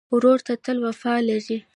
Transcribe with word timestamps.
ورور 0.15 0.39
ته 0.45 0.53
تل 0.63 0.77
وفا 0.87 1.13
لرې. 1.27 1.57